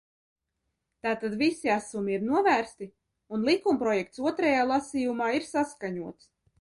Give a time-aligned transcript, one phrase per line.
[1.07, 2.87] Tātad visi asumi ir novērsti
[3.37, 6.31] un likumprojekts otrajā lasījumā ir saskaņots.